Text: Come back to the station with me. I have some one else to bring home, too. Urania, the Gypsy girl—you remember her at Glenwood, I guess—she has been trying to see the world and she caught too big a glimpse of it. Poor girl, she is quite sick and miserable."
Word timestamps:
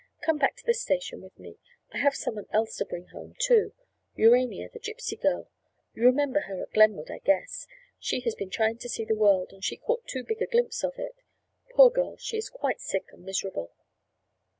Come 0.25 0.39
back 0.39 0.55
to 0.55 0.65
the 0.65 0.73
station 0.73 1.21
with 1.21 1.37
me. 1.37 1.59
I 1.93 1.99
have 1.99 2.15
some 2.15 2.33
one 2.33 2.47
else 2.49 2.75
to 2.77 2.85
bring 2.85 3.05
home, 3.09 3.35
too. 3.37 3.73
Urania, 4.15 4.67
the 4.67 4.79
Gypsy 4.79 5.13
girl—you 5.21 6.03
remember 6.03 6.39
her 6.39 6.59
at 6.63 6.71
Glenwood, 6.73 7.11
I 7.11 7.19
guess—she 7.19 8.21
has 8.21 8.33
been 8.33 8.49
trying 8.49 8.79
to 8.79 8.89
see 8.89 9.05
the 9.05 9.13
world 9.13 9.51
and 9.53 9.63
she 9.63 9.77
caught 9.77 10.07
too 10.07 10.23
big 10.23 10.41
a 10.41 10.47
glimpse 10.47 10.83
of 10.83 10.95
it. 10.97 11.21
Poor 11.75 11.91
girl, 11.91 12.17
she 12.17 12.35
is 12.35 12.49
quite 12.49 12.81
sick 12.81 13.11
and 13.11 13.23
miserable." 13.23 13.73